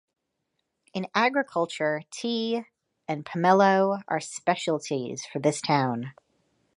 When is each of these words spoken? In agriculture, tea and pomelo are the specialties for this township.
In 0.95 1.05
agriculture, 1.13 2.01
tea 2.09 2.63
and 3.07 3.23
pomelo 3.23 4.01
are 4.07 4.17
the 4.19 4.25
specialties 4.25 5.27
for 5.27 5.37
this 5.37 5.61
township. 5.61 6.13